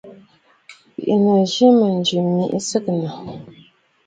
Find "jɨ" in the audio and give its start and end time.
1.53-1.67